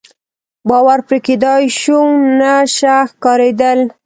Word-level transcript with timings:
باور 0.67 0.99
پرې 1.07 1.17
کېدای 1.27 1.63
شو، 1.79 1.99
نشه 2.39 2.95
ښکارېدل. 3.11 3.79